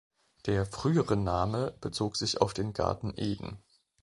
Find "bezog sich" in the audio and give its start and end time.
1.79-2.41